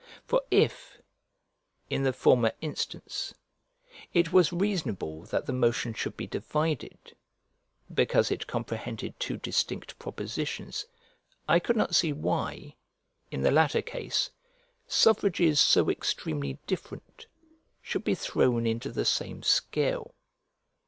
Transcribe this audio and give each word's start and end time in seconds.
For 0.25 0.41
if, 0.49 0.97
in 1.87 2.01
the 2.01 2.11
former 2.11 2.53
instance, 2.59 3.35
it 4.15 4.33
was 4.33 4.51
reasonable 4.51 5.25
that 5.25 5.45
the 5.45 5.53
motion 5.53 5.93
should 5.93 6.17
be 6.17 6.25
divided, 6.25 6.97
because 7.93 8.31
it 8.31 8.47
comprehended 8.47 9.19
two 9.19 9.37
distinct 9.37 9.99
propositions, 9.99 10.87
I 11.47 11.59
could 11.59 11.75
not 11.77 11.93
see 11.93 12.13
why, 12.13 12.77
in 13.29 13.41
the 13.43 13.51
latter 13.51 13.83
case, 13.83 14.31
suffrages 14.87 15.59
so 15.61 15.87
extremely 15.87 16.57
different 16.65 17.27
should 17.79 18.03
be 18.03 18.15
thrown 18.15 18.65
into 18.65 18.89
the 18.91 19.05
same 19.05 19.43
scale. 19.43 20.15